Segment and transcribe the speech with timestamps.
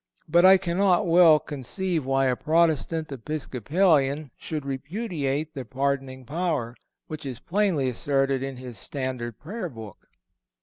[0.27, 7.23] But I cannot well conceive why a Protestant Episcopalian should repudiate the pardoning power, which
[7.23, 10.07] is plainly asserted in his standard prayer book.